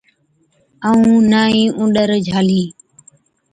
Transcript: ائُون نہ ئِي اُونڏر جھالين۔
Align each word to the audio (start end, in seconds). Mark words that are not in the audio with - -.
ائُون 0.89 1.15
نہ 1.31 1.41
ئِي 1.55 1.63
اُونڏر 1.77 2.09
جھالين۔ 2.27 2.67